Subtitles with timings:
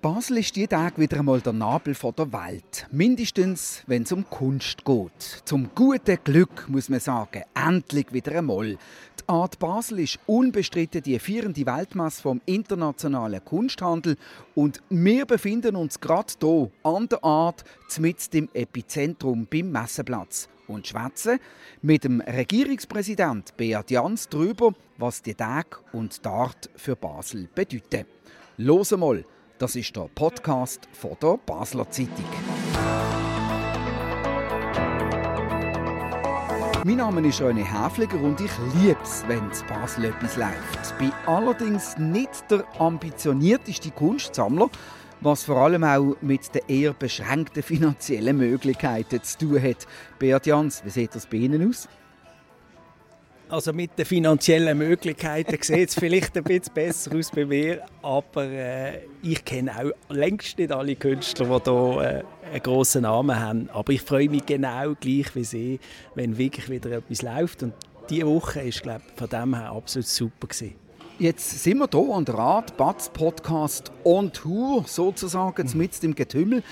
[0.00, 2.86] Basel ist die Tag wieder einmal der Nabel der Welt.
[2.92, 5.42] Mindestens, wenn es um Kunst geht.
[5.44, 8.78] Zum guten Glück, muss man sagen, endlich wieder einmal.
[9.18, 14.16] Die Art Basel ist unbestritten die vierende Weltmesse vom internationalen Kunsthandel
[14.54, 17.64] und wir befinden uns gerade hier an der Art,
[17.98, 21.40] mit dem Epizentrum beim Messeplatz und schwätzen
[21.82, 28.06] mit dem Regierungspräsident Beat Jans darüber, was die Tag und die Art für Basel bedeuten.
[28.58, 29.24] Los mal!
[29.58, 32.24] Das ist der Podcast von der Basler Zeitung.
[36.84, 40.78] Mein Name ist René Häfliger und ich liebe es, wenn in Basel etwas läuft.
[40.84, 44.70] Ich bin allerdings nicht der ambitionierteste Kunstsammler,
[45.22, 49.88] was vor allem auch mit den eher beschränkten finanziellen Möglichkeiten zu tun hat.
[50.20, 51.88] Beat Jans, wie sieht das bei Ihnen aus?
[53.50, 58.44] Also mit den finanziellen Möglichkeiten sieht es vielleicht ein bisschen besser aus bei mir, aber
[58.44, 63.70] äh, ich kenne auch längst nicht alle Künstler, die hier äh, einen grossen Namen haben.
[63.70, 65.80] Aber ich freue mich genau gleich wie Sie,
[66.14, 67.62] wenn wirklich wieder etwas läuft.
[67.62, 67.72] Und
[68.10, 70.74] diese Woche ist, glaube ich, von dem her absolut super gewesen.
[71.18, 75.78] Jetzt sind wir hier an der Rad, Batz Podcast on Tour, sozusagen, mhm.
[75.78, 76.62] mit dem Getümmel.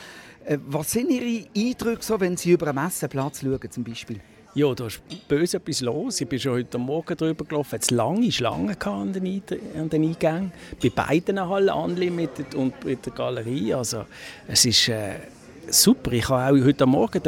[0.45, 4.21] Äh, was sind Ihre Eindrücke, so, wenn Sie über einen Messeplatz schauen, zum Beispiel?
[4.57, 6.19] Ja, da ist böse etwas los.
[6.19, 7.79] Ich bin schon heute Morgen drüber gelaufen.
[7.79, 9.43] Es lange Schlangen an den,
[9.79, 10.51] an den Eingängen.
[10.83, 13.75] Bei beiden Hallen, Unlimited und bei der Galerie.
[13.75, 14.07] Also,
[14.49, 15.17] es ist äh,
[15.69, 16.11] super.
[16.13, 17.21] Ich habe auch heute Morgen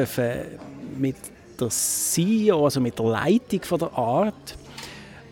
[0.97, 1.17] mit
[1.61, 4.56] der CEO, also mit der Leitung von der Art,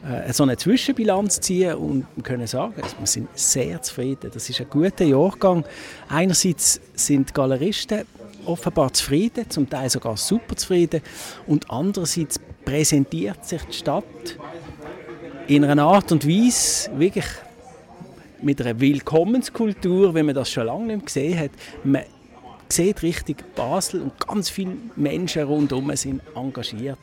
[0.07, 4.31] äh, so eine Zwischenbilanz ziehen und können sagen, wir sind sehr zufrieden.
[4.35, 5.65] Das ist ein guter Jahrgang.
[6.11, 8.05] Einerseits sind die Galeristen
[8.47, 11.01] offenbar zufrieden, zum Teil sogar super zufrieden.
[11.47, 14.05] Und andererseits präsentiert sich die Stadt
[15.47, 17.27] in einer Art und Weise wirklich
[18.43, 21.51] mit einer Willkommenskultur, wie man das schon lange nicht gesehen hat.
[21.85, 22.03] Man
[22.69, 26.99] sieht richtig Basel und ganz viele Menschen rundherum sind engagiert.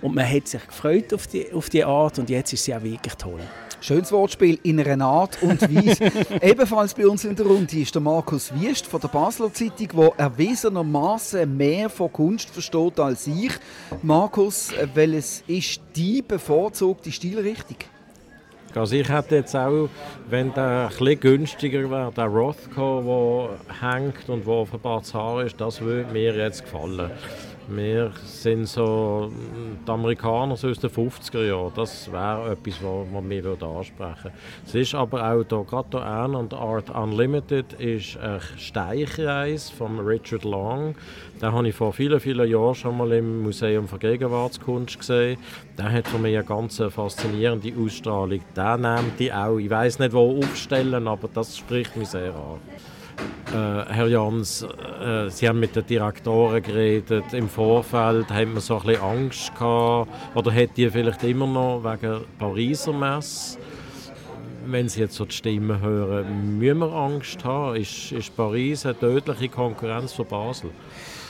[0.00, 2.82] Und man hat sich gefreut auf die, auf die Art und jetzt ist sie auch
[2.82, 3.40] wirklich toll.
[3.82, 6.04] Schönes Wortspiel in einer Art und Weise.
[6.40, 10.12] Ebenfalls bei uns in der Runde ist der Markus Wiest von der Basler Zeitung, der
[10.18, 13.50] erwiesenermaßen mehr von Kunst versteht als ich.
[14.02, 17.78] Markus, welches ist die bevorzugte Stilrichtung?
[18.72, 19.88] Also ich hätte jetzt auch,
[20.30, 23.50] wenn der etwas günstiger wäre, der Rothko,
[23.80, 27.10] der hängt und der offenbar zu Haar ist, das würde mir jetzt gefallen.
[27.74, 29.32] Wir sind so
[29.86, 31.72] die Amerikaner so aus den 50er Jahren.
[31.74, 34.30] Das wäre etwas, was wir würde ansprechen
[34.66, 40.44] Es ist aber auch hier, gerade hier und Art Unlimited ist ein Steichreis von Richard
[40.44, 40.94] Long.
[41.40, 45.38] Den habe ich vor vielen, vielen Jahren schon mal im Museum für Gegenwartskunst gesehen.
[45.78, 48.40] Der hat für mich eine ganz faszinierende Ausstrahlung.
[48.54, 52.60] Der nimmt die auch, ich weiß nicht, wo aufstellen, aber das spricht mich sehr an.
[53.52, 57.34] Äh, Herr Jans, äh, Sie haben mit den Direktoren geredet.
[57.34, 61.84] Im Vorfeld haben wir so ein bisschen Angst gehabt, oder hätte die vielleicht immer noch
[61.84, 63.58] wegen Pariser Messe?
[64.64, 67.76] Wenn Sie jetzt so die Stimmen hören, müssen wir Angst haben?
[67.76, 70.70] Ist, ist Paris eine tödliche Konkurrenz für Basel?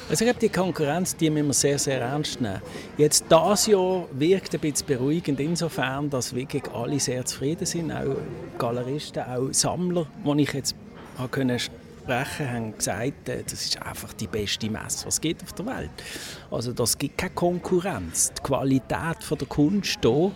[0.09, 2.63] Also ich glaube, die Konkurrenz die müssen wir sehr, sehr ernst nehmen.
[2.99, 8.17] Jetzt dieses Jahr wirkt ein bisschen beruhigend insofern, dass wirklich alle sehr zufrieden sind, auch
[8.59, 10.77] Galeristen, auch Sammler, die ich jetzt
[11.33, 11.59] können
[12.03, 15.91] sprechen haben gesagt, äh, das ist einfach die beste Messe, was gibt auf der Welt.
[16.51, 18.33] Also das gibt keine Konkurrenz.
[18.37, 20.33] Die Qualität von der Kunst hier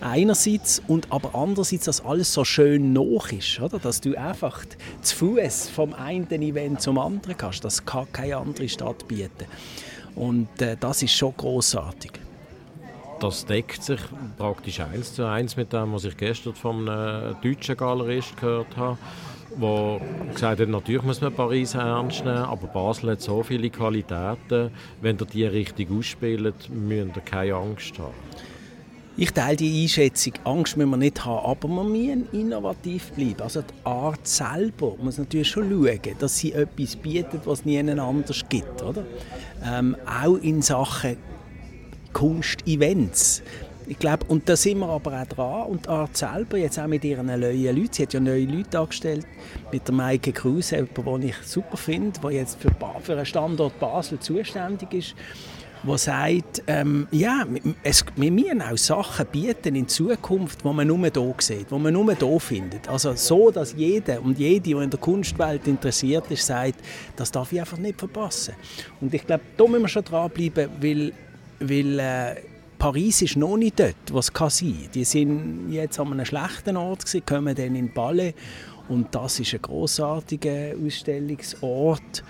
[0.00, 3.78] einerseits und aber andererseits, dass alles so schön noch ist, oder?
[3.78, 4.64] dass du einfach
[5.02, 7.64] zu Fuß vom einen Event zum anderen kannst.
[7.64, 9.46] Das kann keine andere Stadt bieten.
[10.14, 12.12] Und äh, das ist schon großartig.
[13.20, 14.00] Das deckt sich
[14.38, 18.96] praktisch eins zu eins mit dem, was ich gestern vom äh, deutschen Galerist gehört habe
[19.56, 20.00] wo
[20.32, 25.18] gesagt hat, natürlich muss man Paris ernst nehmen, aber Basel hat so viele Qualitäten, wenn
[25.18, 28.14] ihr die richtig ausspielt, müsst ihr keine Angst haben.
[29.16, 30.32] Ich teile die Einschätzung.
[30.44, 33.42] Angst müssen wir nicht haben, aber wir müssen innovativ bleiben.
[33.42, 38.00] Also die Art selber muss natürlich schon schauen, dass sie etwas bietet, was es niemand
[38.00, 38.82] anders gibt.
[38.82, 39.04] Oder?
[39.62, 41.18] Ähm, auch in Sachen
[42.14, 43.42] Kunst-Events.
[43.86, 45.66] Ich glaube, und da sind wir aber auch dran.
[45.66, 47.40] Und Art selber, jetzt auch mit ihren neuen
[47.76, 49.26] Leuten, sie hat ja neue Leute angestellt,
[49.72, 53.78] mit der Maike Kruse, jemand, den ich super finde, der jetzt für, für den Standort
[53.80, 55.14] Basel zuständig ist,
[55.82, 57.46] der sagt, ähm, ja,
[57.82, 61.92] es, wir müssen auch Sachen bieten in Zukunft, die man nur hier sieht, die man
[61.92, 62.88] nur hier findet.
[62.88, 66.76] Also so, dass jeder und jede, die in der Kunstwelt interessiert ist, sagt,
[67.16, 68.54] das darf ich einfach nicht verpassen.
[69.00, 71.12] Und ich glaube, da müssen wir schon dranbleiben, weil,
[71.60, 72.34] weil äh,
[72.80, 74.88] Paris ist noch nicht dort, was kann sein.
[74.94, 78.34] Die sind jetzt an einem schlechten Ort gewesen, kommen dann in Ballet
[78.88, 82.24] Und das ist ein großartiger Ausstellungsort,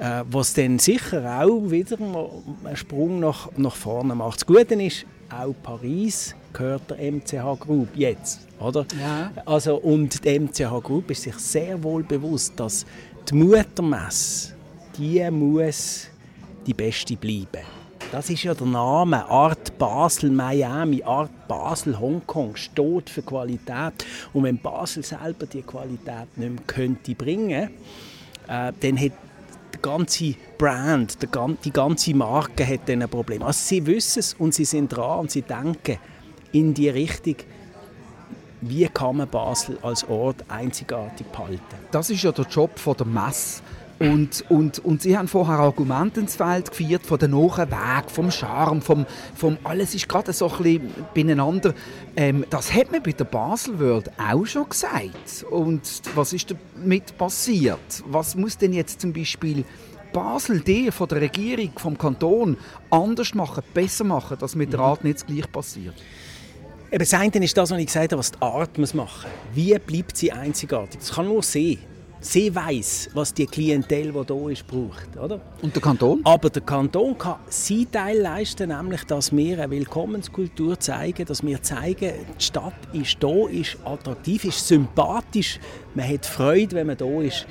[0.00, 4.40] äh, was dann sicher auch wieder einen Sprung nach, nach vorne macht.
[4.40, 8.84] Das Gute ist, auch Paris gehört der MCH Group jetzt, oder?
[9.00, 9.30] Ja.
[9.46, 12.84] Also, und die MCH Group ist sich sehr wohl bewusst, dass
[13.30, 14.54] die Muttermesse,
[14.98, 16.08] die muss
[16.66, 17.83] die beste bleiben.
[18.14, 19.28] Das ist ja der Name.
[19.28, 24.06] Art Basel Miami, Art Basel Hongkong steht für Qualität.
[24.32, 27.70] Und wenn Basel selber die Qualität nicht mehr könnte bringen
[28.46, 29.12] äh, dann hat
[29.74, 31.18] die ganze Brand,
[31.64, 33.42] die ganze Marke hat dann ein Problem.
[33.42, 35.98] Also sie wissen es und sie sind dran und sie denken
[36.52, 37.34] in die Richtung,
[38.60, 41.60] wie kann man Basel als Ort einzigartig behalten.
[41.90, 43.60] Das ist ja der Job der Messe
[44.04, 48.30] und, und, und Sie haben vorher Argumente ins Feld geführt von der neuen Weg, vom
[48.30, 51.74] Charme, vom, vom alles ist gerade so ein bisschen beieinander.
[52.16, 55.46] Ähm, das hat man bei der Basel World auch schon gesagt.
[55.50, 58.04] Und was ist damit passiert?
[58.06, 59.64] Was muss denn jetzt zum Beispiel
[60.12, 62.58] Basel, die von der Regierung, vom Kanton,
[62.90, 64.86] anders machen, besser machen, dass mit der mhm.
[64.86, 65.94] Art nicht das Gleiche passiert?
[66.90, 69.56] Eben, das eine ist das, was ich gesagt habe, was die Art muss machen muss.
[69.56, 71.00] Wie bleibt sie einzigartig?
[71.00, 71.78] Das kann nur sie
[72.24, 75.16] sie weiß, was die Klientel, die hier ist, braucht.
[75.16, 75.40] Oder?
[75.62, 76.20] Und der Kanton?
[76.24, 81.62] Aber der Kanton kann seinen Teil leisten, nämlich, dass wir eine Willkommenskultur zeigen, dass wir
[81.62, 85.60] zeigen, die Stadt ist da, ist attraktiv, ist sympathisch,
[85.94, 87.46] man hat Freude, wenn man da ist.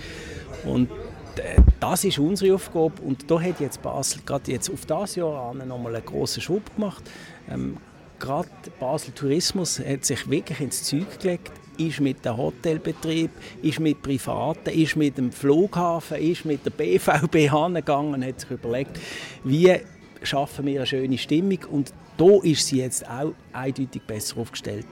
[0.66, 0.90] Und
[1.38, 5.54] äh, das ist unsere Aufgabe und da hat jetzt Basel gerade jetzt auf das Jahr
[5.54, 7.04] nochmal einen grossen Schub gemacht.
[7.50, 7.78] Ähm,
[8.20, 8.50] gerade
[8.80, 13.32] Basel Tourismus hat sich wirklich ins Zeug gelegt ist mit dem Hotelbetrieb,
[13.62, 18.52] ist mit Privaten, ist mit dem Flughafen, ist mit der BVB angegangen und hat sich
[18.52, 19.00] überlegt,
[19.44, 19.74] wie
[20.22, 24.86] schaffen wir eine schöne Stimmung und da ist sie jetzt auch eindeutig besser aufgestellt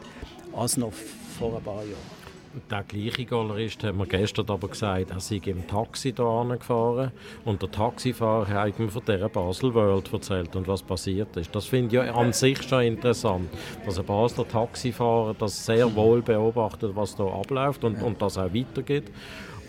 [0.54, 0.94] als noch
[1.38, 2.21] vor ein paar Jahren.
[2.70, 7.12] Der gleiche Galerist hat mir gestern aber gesagt, er sei im Taxi hier gefahren
[7.46, 11.56] und der Taxifahrer hat ihm von dieser Basel World erzählt und was passiert ist.
[11.56, 13.50] Das finde ich an sich schon interessant,
[13.86, 18.54] dass ein Basler Taxifahrer das sehr wohl beobachtet, was da abläuft und, und das auch
[18.54, 19.06] weitergeht.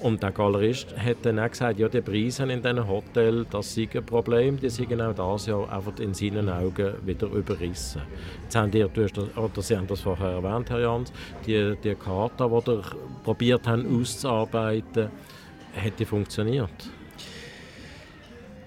[0.02, 3.88] Und der Galerist hat dann auch gesagt, ja, die Preise in diesen Hotels, das sei
[3.94, 8.02] ein Problem, die sind auch das Jahr einfach in seinen Augen wieder überrissen.
[8.42, 11.12] Jetzt haben die, du das, oder Sie haben das vorher erwähnt, Herr Jans,
[11.46, 12.82] die, die Karte, die ihr
[13.22, 15.08] probiert haben auszuarbeiten,
[15.76, 16.90] hat die funktioniert?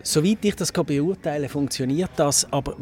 [0.01, 2.77] Soweit ich das kann beurteilen funktioniert das, aber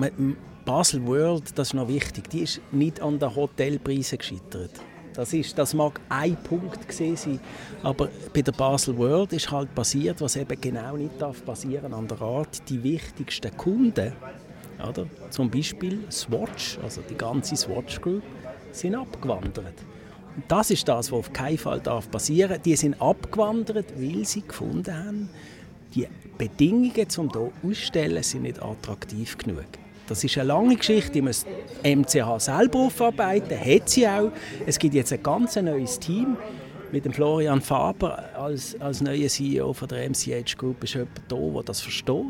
[0.64, 4.80] Basel World, das ist noch wichtig, die ist nicht an den Hotelpreisen gescheitert.
[5.13, 7.39] Das, ist, das mag ein Punkt gewesen sein,
[7.83, 12.07] aber bei der Basel World ist halt passiert, was eben genau nicht darf passieren an
[12.07, 14.13] der Art, die wichtigsten Kunden,
[14.88, 15.06] oder?
[15.30, 18.24] zum Beispiel Swatch, also die ganze Swatch Group,
[18.71, 19.75] sind abgewandert.
[20.36, 22.59] Und das ist das, was auf keinen Fall darf passieren.
[22.66, 25.30] Die sind abgewandert, weil sie gefunden haben,
[25.94, 26.07] die
[26.38, 29.66] Bedingungen zum hier ausstellen sind nicht attraktiv genug.
[30.08, 31.46] Das ist eine lange Geschichte, die muss
[31.84, 34.32] MCH selber aufarbeiten, hat sie auch.
[34.66, 36.38] Es gibt jetzt ein ganz neues Team
[36.92, 41.36] mit dem Florian Faber als, als neuer CEO von der MCH Group ist jemand da,
[41.36, 42.26] der das versteht.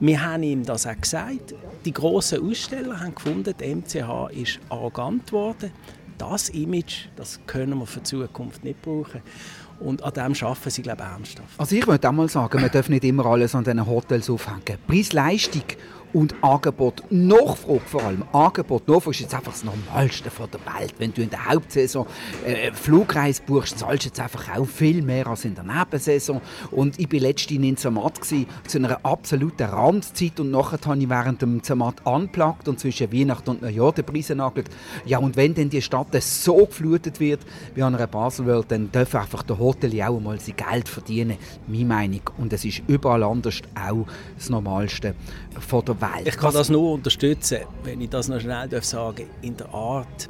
[0.00, 1.54] Wir haben ihm das auch gesagt.
[1.84, 5.72] Die grossen Aussteller haben gefunden, die MCH ist arrogant geworden.
[6.16, 9.22] Das Image, das können wir für die Zukunft nicht brauchen.
[9.80, 11.48] Und an dem arbeiten sie, glaube ich, ernsthaft.
[11.58, 14.78] Also ich würde auch mal sagen, man darf nicht immer alles an diesen Hotels aufhängen.
[14.86, 15.62] Preis-Leistung
[16.12, 18.24] und Angebot, Nachfrage vor allem.
[18.32, 20.94] Angebot, Nachfrage ist jetzt einfach das Normalste von der Welt.
[20.98, 22.06] Wenn du in der Hauptsaison
[22.46, 26.40] äh, Flugreise buchst, zahlst du jetzt einfach auch viel mehr als in der Nebensaison.
[26.70, 31.42] Und ich war letztens in Zermatt zu einer absoluten Randzeit und nachher habe ich während
[31.42, 34.68] dem Zermatt anplagt und zwischen Weihnachten und Neujahr die Preise nagelt.
[35.04, 37.40] Ja, und wenn dann die Stadt so geflutet wird
[37.74, 41.36] wie an einer Baselwelt, dann darf einfach der Hotel auch mal sein Geld verdienen,
[41.66, 42.22] meine Meinung.
[42.38, 45.14] Und es ist überall anders auch das Normalste
[45.60, 46.26] von der Welt.
[46.26, 49.42] Ich kann das nur unterstützen, wenn ich das noch schnell sagen darf.
[49.42, 50.28] In der Art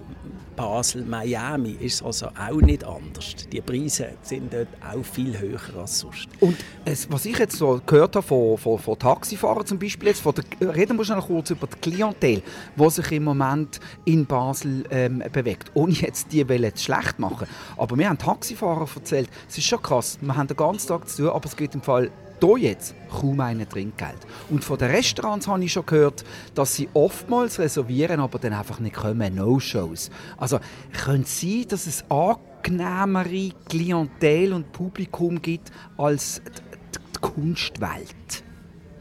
[0.58, 3.36] Basel, Miami ist es also auch nicht anders.
[3.52, 6.26] Die Preise sind dort auch viel höher als sonst.
[6.40, 10.20] Und es, was ich jetzt so gehört habe von, von, von Taxifahrern zum Beispiel, jetzt,
[10.20, 12.42] von der, reden wir schnell kurz über die Klientel,
[12.74, 15.70] die sich im Moment in Basel ähm, bewegt.
[15.74, 17.46] Ohne jetzt die Welle schlecht machen.
[17.76, 21.22] Aber wir haben Taxifahrer erzählt, es ist schon krass, wir haben den ganzen Tag zu
[21.22, 22.10] tun, aber es geht im Fall
[22.40, 24.18] hier jetzt kaum einen Trinkgeld.
[24.50, 28.80] Und von den Restaurants habe ich schon gehört, dass sie oftmals reservieren, aber dann einfach
[28.80, 30.10] nicht kommen, No-Shows.
[30.36, 30.58] Also
[31.04, 38.44] könnte es sein, dass es angenehmere Klientel und Publikum gibt als die, die Kunstwelt?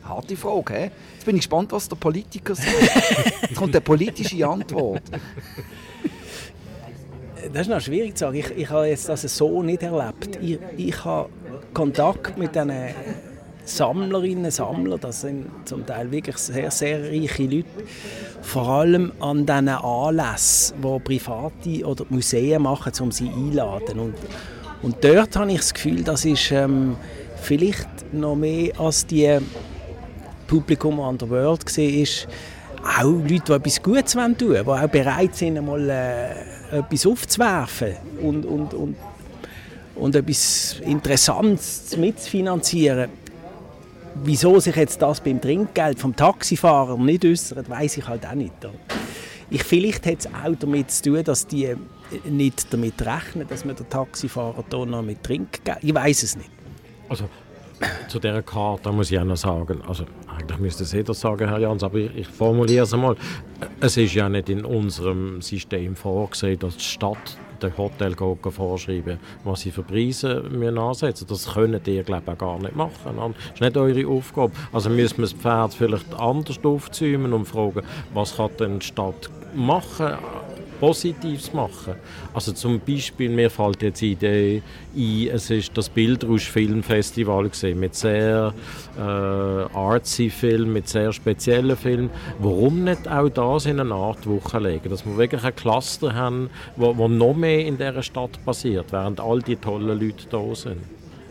[0.03, 0.91] Harte Frage, he?
[1.15, 3.41] Jetzt bin ich gespannt, was der Politiker sagt.
[3.41, 5.03] Jetzt kommt eine politische Antwort
[7.53, 8.37] das ist noch schwierig zu sagen.
[8.37, 10.37] Ich, ich habe jetzt das so nicht erlebt.
[10.41, 11.29] Ich, ich habe
[11.73, 12.71] Kontakt mit diesen
[13.67, 17.65] Sammlerinnen und Sammlern, das sind zum Teil wirklich sehr, sehr reiche Leute,
[18.41, 23.99] vor allem an diesen Anlässen, die Private oder Museen machen, um sie einzuladen.
[23.99, 24.15] Und,
[24.81, 26.95] und dort habe ich das Gefühl, das ist ähm,
[27.41, 29.37] vielleicht noch mehr als die
[30.47, 32.27] Publikum an der World ist,
[32.83, 37.95] auch Leute, die etwas Gutes tun wollen, die auch bereit sind, mal äh, etwas aufzuwerfen
[38.21, 38.95] und, und, und,
[39.95, 43.09] und etwas Interessantes mitzufinanzieren.
[44.23, 48.53] Wieso sich jetzt das beim Trinkgeld vom Taxifahrer nicht äußert, weiß ich halt auch nicht.
[49.49, 51.75] Ich, vielleicht hat es auch damit zu tun, dass die
[52.25, 55.79] nicht damit rechnen, dass man den Taxifahrer hier noch mit Trinkgeld...
[55.81, 56.49] Ich weiß es nicht.
[57.09, 57.25] Also
[58.07, 61.59] zu dieser Karte muss ich auch noch sagen, also eigentlich müsste es jeder sagen, Herr
[61.59, 63.15] Jans, aber ich, ich formuliere es einmal.
[63.79, 69.61] Es ist ja nicht in unserem System vorgesehen, dass die Stadt den Hotel vorschreiben, was
[69.61, 71.27] sie für Preise ansetzen müssen.
[71.27, 72.91] Das können die, glaube ich, auch gar nicht machen.
[73.17, 74.51] Das ist nicht eure Aufgabe.
[74.71, 77.83] Also müssen wir das Pferd vielleicht anders aufzäumen und fragen,
[78.13, 80.17] was kann denn die Stadt machen
[80.79, 81.95] Positives machen.
[82.33, 84.61] Also zum Beispiel, mir fällt jetzt die Idee
[84.95, 88.53] ein, es ist das Bildrausch Filmfestival gesehen mit sehr
[88.97, 92.09] äh, artsy Filmen, mit sehr speziellen Filmen.
[92.39, 96.49] Warum nicht auch das in eine Art Woche legen, dass wir wirklich ein Cluster haben,
[96.75, 100.81] wo, wo noch mehr in dieser Stadt passiert, während all die tollen Leute da sind.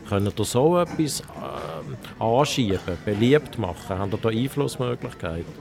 [0.09, 3.99] Können ihr so etwas äh, anschieben, beliebt machen?
[3.99, 5.53] Haben ihr da Einflussmöglichkeiten?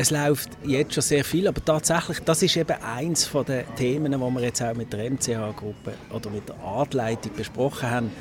[0.00, 4.12] Es läuft jetzt schon sehr viel, aber tatsächlich, das ist eben eins von den Themen,
[4.12, 8.12] die wir jetzt auch mit der MCH-Gruppe oder mit der Artleitung besprochen haben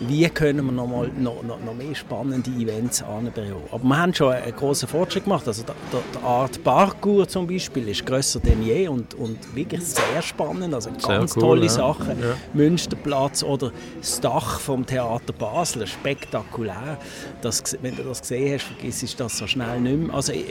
[0.00, 3.56] wie können wir noch, mal, noch, noch, noch mehr spannende Events anbringen.
[3.70, 5.46] Aber wir haben schon einen grossen Fortschritt gemacht.
[5.46, 10.20] Also der, der, Art Parkour zum Beispiel ist grösser denn je und, und wirklich sehr
[10.22, 10.74] spannend.
[10.74, 11.68] Also ganz cool, tolle ja.
[11.68, 12.20] Sachen.
[12.20, 12.34] Ja.
[12.52, 16.98] Münsterplatz oder das Dach vom Theater Basel, spektakulär.
[17.40, 20.14] Das, wenn du das gesehen hast, vergisst du das so schnell nicht mehr.
[20.14, 20.44] Also, äh,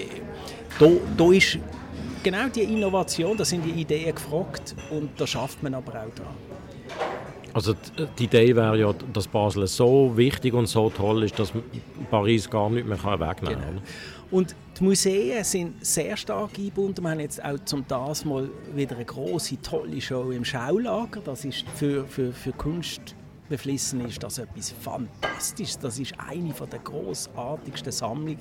[0.80, 0.88] da,
[1.18, 1.60] da ist
[2.24, 6.55] genau die Innovation, da sind die Ideen gefragt und da schafft man aber auch dran.
[7.56, 7.74] Also
[8.20, 11.54] die Idee wäre ja, dass Basel so wichtig und so toll ist, dass
[12.12, 13.76] Paris gar nicht mehr wegnehmen kann.
[13.76, 13.82] Genau.
[14.30, 17.02] Und die Museen sind sehr stark eingebunden.
[17.02, 21.22] Wir haben jetzt auch zum das mal wieder eine große tolle Show im Schaulager.
[21.24, 23.16] Das ist für, für, für Kunst
[23.50, 25.80] beflissen ist das etwas Fantastisches.
[25.80, 28.40] Das ist eine der großartigsten Sammlungen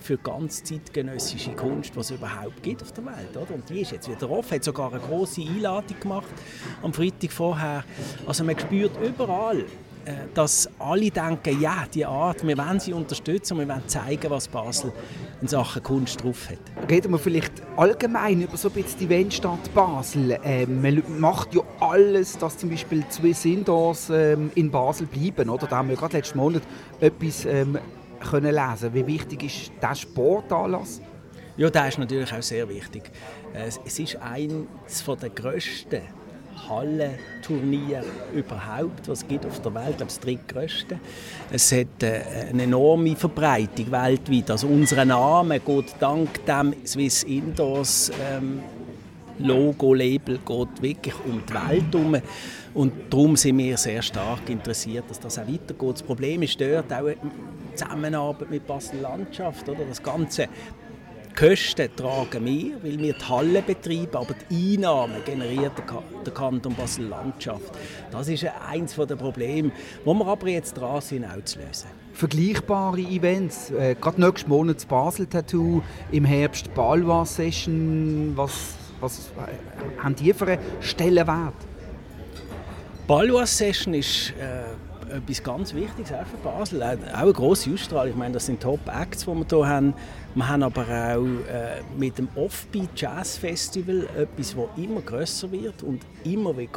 [0.00, 3.36] für ganz zeitgenössische Kunst, die es überhaupt gibt auf der Welt.
[3.36, 3.54] Oder?
[3.54, 6.34] Und die ist jetzt wieder offen, hat sogar eine große Einladung gemacht
[6.82, 7.84] am Freitag vorher.
[8.26, 9.64] Also man spürt überall,
[10.34, 14.92] dass alle denken, ja, die Art, wir wollen sie unterstützen, wir wollen zeigen, was Basel
[15.40, 16.90] in Sachen Kunst drauf hat.
[16.90, 20.38] Reden wir vielleicht allgemein über so ein bisschen die Eventstadt Basel.
[20.44, 25.50] Ähm, man macht ja alles, dass zum Beispiel Swiss Indoors ähm, in Basel bleiben.
[25.50, 25.66] Oder?
[25.66, 26.62] Da haben wir gerade letzten Monat
[27.00, 27.78] etwas ähm,
[28.30, 28.94] können lesen.
[28.94, 31.00] Wie wichtig ist der Sportanlass?
[31.56, 33.10] Ja, der ist natürlich auch sehr wichtig.
[33.54, 34.66] Äh, es ist eines
[35.20, 36.02] der grössten
[36.68, 38.02] Hallenturnier
[38.34, 40.98] überhaupt, was es gibt auf der Welt, das drittgrößte.
[41.52, 44.50] Es hat äh, eine enorme Verbreitung weltweit.
[44.50, 48.60] Also unser Name geht dank dem Swiss Indoors ähm,
[49.38, 52.16] Logo, Label geht wirklich um die Welt herum.
[52.74, 55.92] Und darum sind wir sehr stark interessiert, dass das auch weitergeht.
[55.92, 59.68] Das Problem ist dort auch die Zusammenarbeit mit Basel Landschaft.
[59.68, 59.84] Oder?
[59.88, 60.48] Das ganze
[61.36, 65.72] Kosten tragen wir, weil wir die Halle betreiben, aber die Einnahmen generiert
[66.24, 67.72] der Kanton Basel-Landschaft.
[68.10, 69.70] Das ist eines der Probleme,
[70.04, 71.88] wo wir aber jetzt dran sind, auch zu lösen.
[72.14, 80.16] Vergleichbare Events, äh, gerade nächsten Monat das Basel-Tattoo, im Herbst Balwa-Session, was, was äh, haben
[80.16, 81.54] die für einen Stellenwert?
[83.06, 84.30] Balwa-Session ist...
[84.40, 86.82] Äh, etwas ganz Wichtiges auch für Basel.
[86.82, 88.10] Auch eine grosse Ausstrahlung.
[88.10, 89.94] Ich meine, das sind Top-Acts, die wir hier haben.
[90.34, 95.82] Wir haben aber auch äh, mit dem Offbeat Jazz Festival etwas, das immer grösser wird
[95.82, 96.68] und immer wie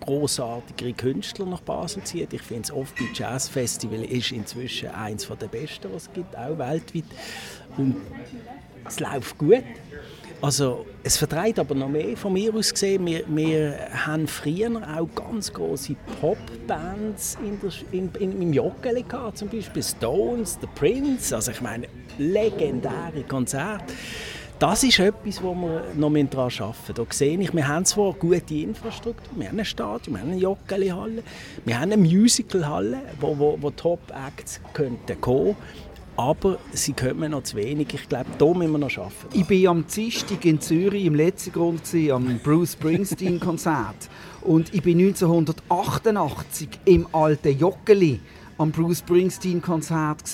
[0.00, 2.32] großartigere Künstler nach Basel zieht.
[2.32, 6.58] Ich finde, das Offbeat Jazz Festival ist inzwischen eines der besten, was es gibt, auch
[6.58, 7.04] weltweit.
[7.76, 7.96] Und
[8.86, 9.64] es läuft gut.
[10.42, 13.04] Also, es vertreibt aber noch mehr von mir aus gesehen.
[13.04, 17.60] Wir, wir haben früher auch ganz große Popbands in
[17.92, 21.34] in, in, im Joggeli gehabt, zum Beispiel Stones, The Prince.
[21.34, 23.92] Also ich meine, legendäre Konzerte.
[24.58, 26.94] Das ist etwas, wo wir noch daran arbeiten.
[26.94, 30.40] Da sehe ich, wir haben zwar gute Infrastruktur, wir haben ein Stadion, wir haben eine
[30.40, 31.22] Joggeli-Halle,
[31.64, 35.56] wir haben eine Musical-Halle, wo, wo, wo Top-Acts kommen könnten
[36.20, 37.94] aber sie kommen noch zu wenig.
[37.94, 39.14] Ich glaube, da müssen wir noch arbeiten.
[39.32, 44.10] Ich war am Dienstag in Zürich im letzten Grund am Bruce Springsteen-Konzert.
[44.42, 48.20] Und ich bin 1988 im alten Joggeli
[48.58, 50.24] am Bruce Springsteen-Konzert.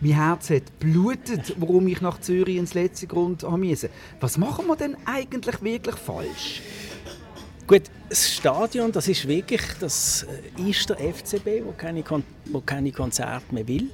[0.00, 3.88] Mein Herz hat blutet, warum ich nach Zürich ins letzte Grund musste.
[4.20, 6.60] Was machen wir denn eigentlich wirklich falsch?
[7.66, 10.26] Gut, das Stadion, das ist wirklich, das
[10.58, 12.04] äh, ist der FCB, wo keine,
[12.46, 13.88] wo keine Konzerte mehr will.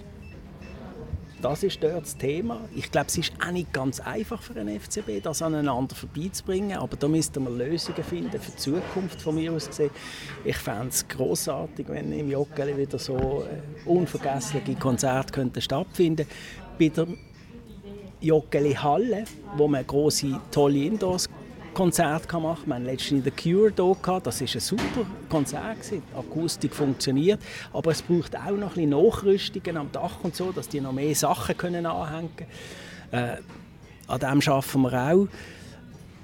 [1.46, 2.58] Das ist dort das Thema.
[2.74, 6.76] Ich glaube, es ist auch nicht ganz einfach für einen FCB, das aneinander vorbeizubringen.
[6.76, 9.90] Aber da müssten wir Lösungen finden für die Zukunft von mir aus gesehen.
[10.44, 16.26] Ich fände es großartig, wenn im Joggeli wieder so äh, unvergessliche Konzerte könnten stattfinden
[16.80, 17.06] Bei der
[18.20, 19.22] Joggeli Halle,
[19.56, 21.28] wo man große tolle Indoors
[21.76, 22.42] Konzert kann.
[22.42, 24.20] Wir hatten letztens The Cure hier.
[24.20, 25.76] Das war ein super Konzert.
[25.90, 27.38] Die Akustik funktioniert.
[27.70, 30.92] Aber es braucht auch noch ein bisschen Nachrüstungen am Dach und so, dass die noch
[30.92, 33.36] mehr Sachen können anhängen können.
[33.36, 33.36] Äh,
[34.06, 35.28] an dem arbeiten wir auch.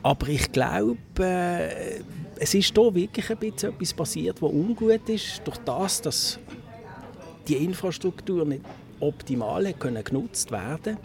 [0.03, 2.01] Aber ich glaube, äh,
[2.37, 5.43] es ist hier wirklich ein bisschen etwas passiert, was ungut ist.
[5.45, 6.39] Durch das, dass
[7.47, 8.63] die Infrastruktur nicht
[9.01, 10.97] optimal können genutzt werden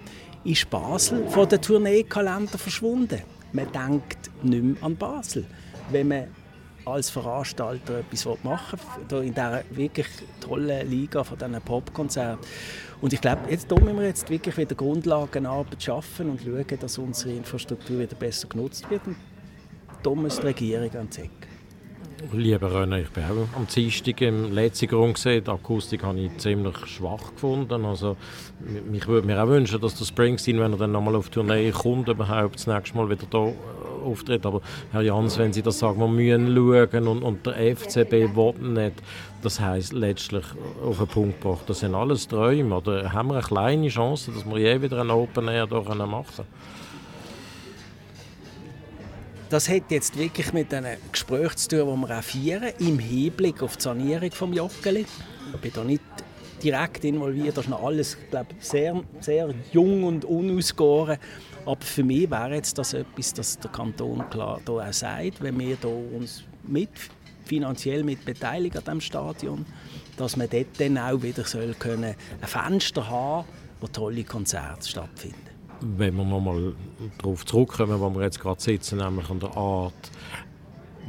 [0.46, 3.22] ist Basel von den Tourneekalender verschwunden
[3.54, 5.46] man denkt nicht mehr an Basel.
[5.92, 6.28] Wenn man
[6.86, 8.80] als Veranstalter etwas machen
[9.10, 10.08] will, in dieser wirklich
[10.40, 12.46] tollen Liga von diesen Popkonzerten.
[13.02, 17.36] Und ich glaube, jetzt müssen wir jetzt wirklich wieder Grundlagenarbeit schaffen und schauen, dass unsere
[17.36, 19.06] Infrastruktur wieder besser genutzt wird.
[19.06, 19.18] Und
[20.02, 21.30] da muss die Regierung an die
[22.34, 25.44] Lieber René, ich bin auch am Dienstag im letzten Grund gesehen.
[25.44, 27.86] Die Akustik habe ich ziemlich schwach gefunden.
[27.86, 28.18] Also,
[28.92, 32.08] ich würde mir auch wünschen, dass der Springsteen, wenn er dann nochmal auf Tournee kommt,
[32.08, 33.54] überhaupt das nächste Mal wieder hier
[34.08, 34.46] auftritt.
[34.46, 34.62] Aber
[34.92, 38.96] Herr Jans, wenn Sie das sagen, wir müssen schauen und, und der FCB will nicht,
[39.42, 40.46] das heisst letztlich
[40.84, 42.78] auf den Punkt gebracht, das sind alles Träume.
[42.78, 46.26] Oder haben wir eine kleine Chance, dass wir je wieder ein Open Air hier machen
[46.36, 46.48] können?
[49.50, 53.64] Das hat jetzt wirklich mit einem Gespräch zu tun, das wir auch führen, im Hinblick
[53.64, 55.06] auf die Sanierung des Joggeli.
[55.54, 56.02] Ich bin da nicht
[56.64, 61.18] direkt involviert, das ist noch alles glaube sehr, sehr jung und unausgegoren.
[61.66, 65.60] Aber für mich wäre jetzt das etwas, das der Kanton klar da auch sagt, wenn
[65.60, 66.90] wir da uns mit,
[67.46, 69.66] finanziell mit beteiligen an diesem Stadion,
[70.18, 73.46] dass man dort dann auch wieder soll können, ein Fenster haben
[73.80, 75.48] wo tolle Konzerte stattfinden
[75.80, 76.74] wenn wir nochmal
[77.20, 80.12] darauf zurückkommen, wo wir jetzt gerade sitzen, nämlich an der Art,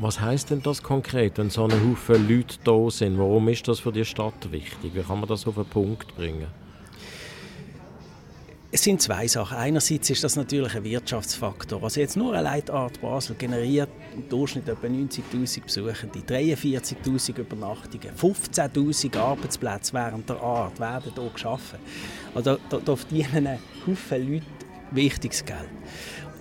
[0.00, 3.18] was heißt denn das konkret, wenn so ein Haufen Leute da sind?
[3.18, 4.94] Warum ist das für die Stadt wichtig?
[4.94, 6.46] Wie kann man das auf den Punkt bringen?
[8.70, 9.56] Es sind zwei Sachen.
[9.56, 11.82] Einerseits ist das natürlich ein Wirtschaftsfaktor.
[11.82, 18.14] Also jetzt nur allein die Art Basel generiert im Durchschnitt etwa 90'000 Besuchende, 43'000 Übernachtungen,
[18.14, 21.78] 15'000 Arbeitsplätze während der Art werden hier geschaffen.
[22.34, 24.46] Also da, da verdienen Haufen Leute
[24.90, 25.70] wichtiges Geld.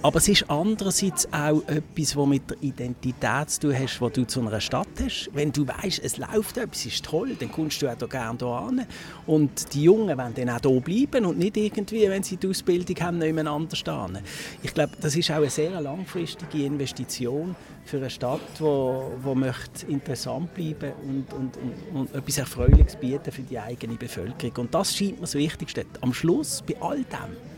[0.04, 4.28] Aber es ist andererseits auch etwas, was mit der Identität zu tun hast, die du
[4.28, 5.30] zu einer Stadt hast.
[5.34, 8.66] Wenn du weißt, es läuft etwas, es ist toll, dann kommst du auch gerne hier
[8.68, 8.86] hin.
[9.26, 12.96] Und die Jungen wollen dann auch hier bleiben und nicht irgendwie, wenn sie die Ausbildung
[13.02, 14.20] haben, nebeneinander stehen.
[14.62, 19.88] Ich glaube, das ist auch eine sehr langfristige Investition für eine Stadt, die wo möchte
[19.88, 24.58] interessant bleiben und, und, und, und etwas Erfreuliches bieten für die eigene Bevölkerung.
[24.58, 25.86] Und das scheint mir das Wichtigste.
[26.02, 27.57] Am Schluss, bei all dem,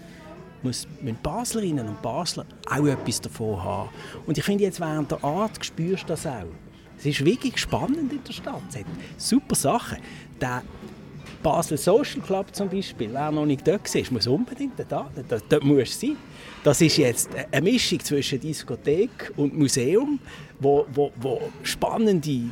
[0.64, 3.90] muss, müssen Baslerinnen und Basler auch etwas davon haben.
[4.26, 6.46] Und ich finde jetzt während der Art spürst du das auch.
[6.98, 8.62] Es ist wirklich spannend in der Stadt.
[8.70, 8.86] Es hat
[9.18, 10.00] super Sachen.
[10.42, 10.62] Der
[11.42, 15.10] Basel Social Club zum Beispiel, wer noch nicht dort war, muss unbedingt da.
[15.30, 16.18] Dort, dort muss sein.
[16.64, 20.20] Das ist jetzt eine Mischung zwischen Diskothek und Museum,
[20.60, 22.50] wo, wo, wo spannende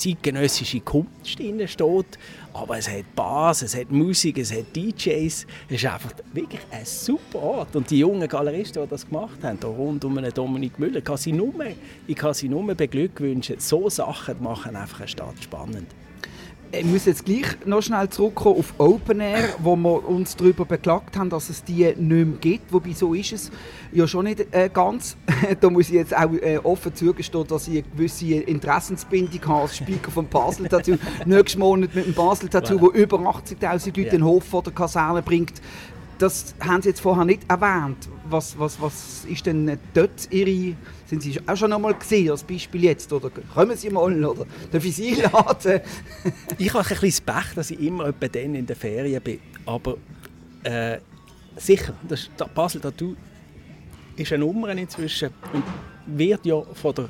[0.00, 2.18] zeitgenössische Kunst steht.
[2.52, 5.06] Aber es hat Bass, es hat Musik, es hat DJs.
[5.08, 7.76] Es ist einfach wirklich ein super Ort.
[7.76, 11.16] Und die jungen Galeristen, die das gemacht haben, hier rund um einen Dominik Müller, kann
[11.16, 11.54] sie nur,
[12.06, 13.56] ich kann sie nur beglückwünschen.
[13.58, 15.86] So Sachen machen einfach eine Stadt spannend.
[16.72, 21.16] Ich muss jetzt gleich noch schnell zurückkommen auf Open Air, wo wir uns darüber beklagt
[21.16, 22.72] haben, dass es die nicht mehr gibt.
[22.72, 23.50] Wobei so ist es
[23.90, 25.16] ja schon nicht äh, ganz.
[25.60, 29.78] da muss ich jetzt auch äh, offen zugestehen, dass ich eine gewisse Interessensbindung habe als
[29.78, 30.96] Speaker vom Basel Tattoo.
[31.26, 34.10] Nächsten Monat mit dem Basel Tattoo, wo über 80'000 Leute ja.
[34.10, 35.60] den Hof vor der Kaserne bringt.
[36.20, 38.06] Das haben Sie jetzt vorher nicht erwähnt.
[38.28, 42.84] Was, was, was ist denn dort Ihre sind Sie auch schon einmal gesehen, als Beispiel
[42.84, 43.10] jetzt?
[43.10, 44.24] Oder kommen Sie mal?
[44.24, 45.80] Oder darf ich Sie einladen?
[46.58, 49.40] ich habe ein bisschen Pech, dass ich immer etwa dann in der Ferien bin.
[49.64, 49.96] Aber
[50.62, 50.98] äh,
[51.56, 53.16] sicher, das Basel Tattoo
[54.14, 55.64] ist eine Nummer inzwischen und
[56.06, 57.08] wird ja von der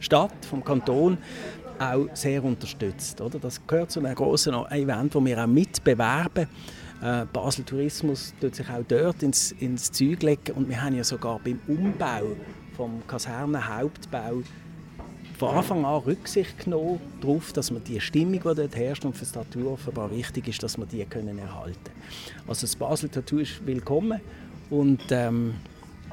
[0.00, 1.18] Stadt, vom Kanton
[1.78, 3.20] auch sehr unterstützt.
[3.20, 3.38] Oder?
[3.38, 6.48] Das gehört zu einem großen Event, wo wir auch mitbewerben
[7.02, 11.02] Äh, Basel Tourismus tut sich auch dort ins, ins Zeug legen und wir haben ja
[11.02, 12.36] sogar beim Umbau
[12.76, 14.42] vom Kasernenhauptbau
[15.36, 19.24] von Anfang an Rücksicht genommen darauf, dass wir die Stimmung, die dort herrscht und für
[19.24, 21.90] das Tattoo offenbar wichtig ist, dass wir die können erhalten.
[22.46, 24.20] Also das Basel Tattoo ist willkommen
[24.70, 25.54] und ähm,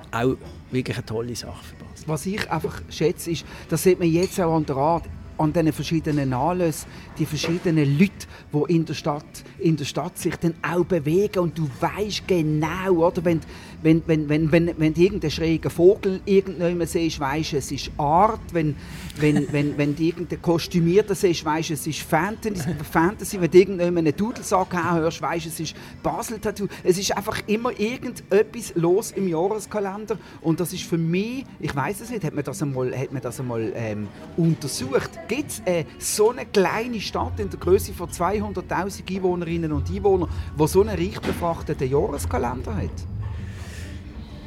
[0.10, 0.36] auch
[0.71, 2.08] wirklich eine tolle Sache für Basel.
[2.08, 5.04] Was ich einfach schätze, ist, das sieht man jetzt auch an der Art,
[5.39, 10.36] an diesen verschiedenen Anlässen, die verschiedenen Leute, die in der Stadt, in der Stadt sich
[10.36, 13.41] dann auch bewegen und du weißt genau, oder, wenn,
[13.82, 18.41] wenn, wenn, wenn, wenn, wenn du irgendeinen schrägen Vogel irgendjemand siehst, weißt es ist Art,
[18.54, 18.75] wenn,
[19.17, 23.39] wenn, wenn, wenn du irgendeinen Kostümierten siehst, weißt es ist Fantasy, Fantasy.
[23.39, 26.67] wenn du irgendjemanden einen Dudelsack hörst, weißt es ist Basel-Tattoo.
[26.84, 30.17] Es ist einfach immer irgendetwas los im Jahreskalender.
[30.41, 33.21] Und das ist für mich, ich weiß es nicht, hat man das einmal, hat man
[33.21, 38.09] das einmal ähm, untersucht, gibt es äh, so eine kleine Stadt in der Größe von
[38.09, 42.89] 200'000 Einwohnerinnen und Einwohnern, die so einen reich befrachteten Jahreskalender hat?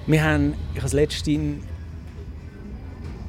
[0.07, 1.64] Wir haben, ich habe letztens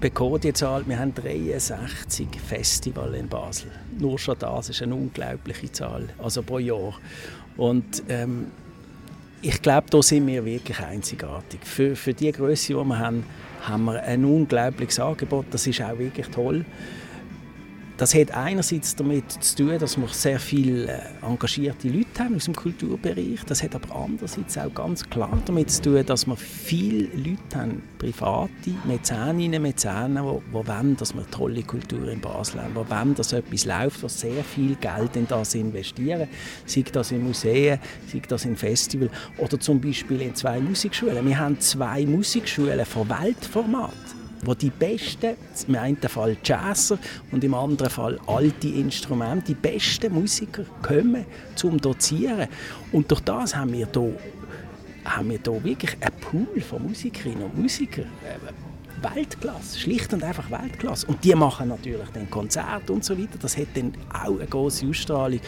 [0.01, 3.71] bekommen, die Zahl, wir haben 63 Festivals in Basel.
[3.97, 6.95] Nur schon das ist eine unglaubliche Zahl, also pro Jahr.
[7.55, 8.47] Und ähm,
[9.41, 11.59] ich glaube, da sind wir wirklich einzigartig.
[11.63, 13.23] Für, für die Größe, die wir haben,
[13.61, 15.45] haben wir ein unglaubliches Angebot.
[15.51, 16.65] Das ist auch wirklich toll.
[17.95, 22.45] Das hat einerseits damit zu tun, dass wir sehr viele äh, engagierte Leute haben aus
[22.45, 23.41] dem Kulturbereich.
[23.45, 27.83] Das hat aber andererseits auch ganz klar damit zu tun, dass wir viele Leute haben,
[27.99, 28.49] private
[28.85, 33.31] Mäzeninnen, Mäzenen, die, die wollen, dass wir tolle Kultur in Basel haben, die wollen, dass
[33.31, 36.27] etwas läuft, die sehr viel Geld in das investieren.
[36.65, 37.77] Sei das in Museen,
[38.11, 41.23] sei das in Festivals oder zum Beispiel in zwei Musikschulen.
[41.27, 43.93] Wir haben zwei Musikschulen von Weltformat
[44.45, 45.35] wo die besten,
[45.67, 46.97] im einen Fall Jazzer
[47.31, 51.25] und im anderen Fall alte Instrumente, die besten Musiker kommen
[51.55, 52.47] zum Dozieren.
[52.91, 54.19] Und durch das haben wir hier,
[55.05, 58.07] haben wir hier wirklich einen Pool von Musikerinnen und Musikern.
[58.23, 58.53] Äh,
[59.03, 61.07] Weltklasse, schlicht und einfach Weltklasse.
[61.07, 63.37] Und die machen natürlich dann Konzerte und so weiter.
[63.41, 65.39] Das hat dann auch eine große Ausstrahlung.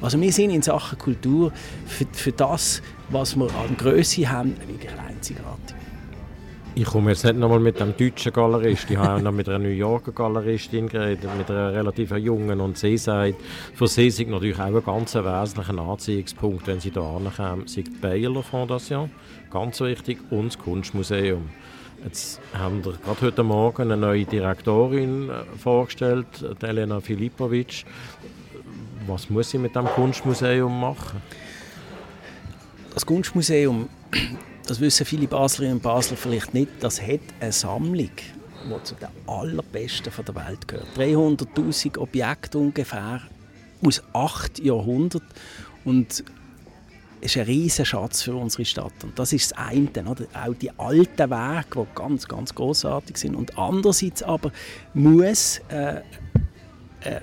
[0.00, 1.52] Also wir sind in Sachen Kultur
[1.86, 5.76] für, für das, was wir an Größe haben, wirklich einzigartig.
[6.74, 9.68] Ich komme jetzt nicht nochmal mit einem deutschen Galerist, ich habe noch mit einer New
[9.68, 13.34] Yorker Galeristin geredet, mit einer relativ jungen und sie sagt,
[13.74, 17.90] für sie ist natürlich auch ein ganz wesentlicher Anziehungspunkt, wenn sie hier ankommen, sind die
[17.90, 19.10] Baylor Fondation,
[19.50, 21.50] ganz wichtig, und das Kunstmuseum.
[22.04, 26.26] Jetzt haben wir gerade heute Morgen eine neue Direktorin äh, vorgestellt,
[26.62, 27.84] Elena Filipovic.
[29.06, 31.20] Was muss sie mit dem Kunstmuseum machen?
[32.94, 33.90] Das Kunstmuseum
[34.66, 38.10] das wissen viele Baslerinnen und Basler vielleicht nicht, das hat eine Sammlung,
[38.64, 40.86] die zu den allerbesten der Welt gehört.
[40.96, 43.20] 300'000 Objekte ungefähr
[43.84, 45.28] aus acht Jahrhunderten
[45.84, 46.24] und
[47.20, 48.92] ist ein riesiger Schatz für unsere Stadt.
[49.02, 50.24] Und das ist das eine, oder?
[50.34, 53.36] auch die alten Wege, die ganz, ganz großartig sind.
[53.36, 54.50] Und andererseits aber
[54.92, 56.00] muss äh,
[57.02, 57.20] äh,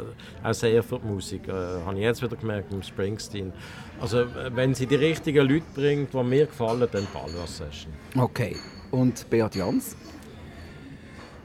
[0.45, 1.49] auch sehr für die Musik.
[1.49, 1.53] Äh,
[1.85, 3.53] habe ich jetzt wieder gemerkt im Springsteen.
[4.01, 7.93] Also wenn sie die richtigen Leute bringt, die mir gefallen, dann Ballross Session.
[8.17, 8.55] Okay.
[8.93, 9.97] Und Beat Jans?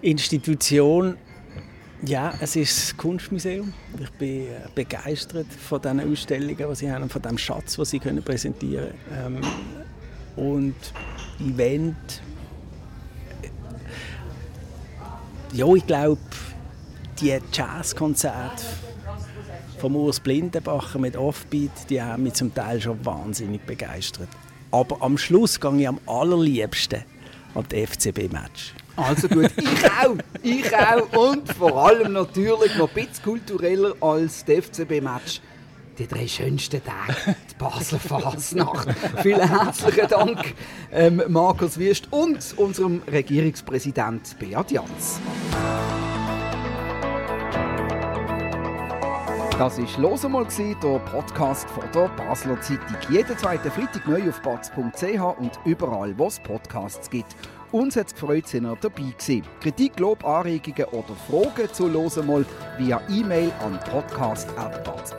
[0.03, 1.17] Institution
[2.03, 3.73] ja, es ist das Kunstmuseum.
[3.99, 7.85] Ich bin äh, begeistert von den Ausstellungen, die sie haben und von dem Schatz, den
[7.85, 9.37] sie präsentieren können.
[9.37, 9.41] Ähm,
[10.35, 10.75] und
[11.39, 12.21] Event.
[15.53, 16.21] Ja, ich glaube,
[17.19, 18.63] die Jazzkonzerte
[19.77, 24.29] vom Urs Blindenbacher mit Offbeat, die haben mich zum Teil schon wahnsinnig begeistert.
[24.71, 27.03] Aber am Schluss gehe ich am allerliebsten
[27.53, 28.73] an die FCB-Match.
[28.95, 34.45] Also gut, ich auch, ich auch und vor allem natürlich noch ein bisschen kultureller als
[34.45, 35.41] die FCB-Match.
[35.97, 38.87] Die drei schönsten Tage, die Basler Fasnacht.
[39.21, 40.55] Vielen herzlichen Dank,
[40.91, 45.19] ähm, Markus Wüst und unserem Regierungspräsident Beat Jans.
[49.61, 52.97] Das war «Los einmal», der Podcast von der Basler Zeitung.
[53.11, 57.35] Jeden zweiten Freitag neu auf batz.ch und überall, wo es Podcasts gibt.
[57.71, 59.43] Uns hat es gefreut, dass ihr dabei gewesen.
[59.61, 62.45] Kritik, Lob, Anregungen oder Fragen zu «Los einmal»
[62.77, 65.17] via E-Mail an podcast.batz.ch.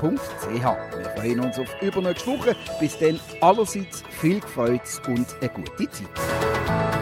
[0.50, 2.54] Wir freuen uns auf übernächste Woche.
[2.78, 7.01] Bis dann allerseits viel Freude und eine gute Zeit.